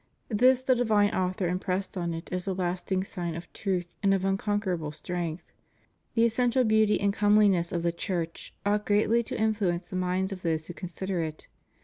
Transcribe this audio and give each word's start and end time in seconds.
This 0.29 0.63
the 0.63 0.73
divine 0.73 1.11
Author 1.13 1.47
impressed 1.47 1.95
on 1.95 2.11
it 2.11 2.33
as 2.33 2.47
a 2.47 2.53
lasting 2.55 3.03
sign 3.03 3.35
of 3.35 3.53
truth 3.53 3.93
and 4.01 4.15
of 4.15 4.25
unconquerable 4.25 4.91
strength. 4.91 5.43
The 6.15 6.25
essential 6.25 6.63
beauty 6.63 6.99
and 6.99 7.13
come 7.13 7.37
liness 7.37 7.71
of 7.71 7.83
the 7.83 7.91
Church 7.91 8.51
ought 8.65 8.87
greatly 8.87 9.21
to 9.21 9.39
influence 9.39 9.91
the 9.91 9.95
minds 9.95 10.31
of 10.31 10.41
those 10.41 10.65
who 10.65 10.73
consider 10.73 11.21
it. 11.21 11.47